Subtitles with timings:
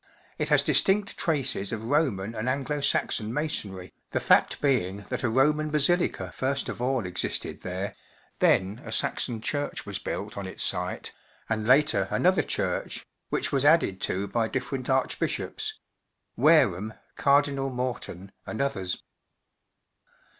[0.39, 5.29] It has distinct traces of Roman and Anglo Saxon masonry, the fact being that a
[5.29, 7.93] Roman basilica first of all existed there,
[8.39, 11.13] then a Saxon church was built on its site,
[11.49, 15.77] and later another church, which was added to by different Archbishops—
[16.45, 19.03] Wareham, Cardinal Morton, and others.